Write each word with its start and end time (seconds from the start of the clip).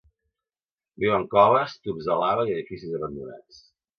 Viu 1.03 1.11
en 1.17 1.25
coves, 1.33 1.77
tubs 1.87 2.09
de 2.09 2.17
lava 2.21 2.47
i 2.49 2.57
edificis 2.57 2.99
abandonats. 3.01 3.63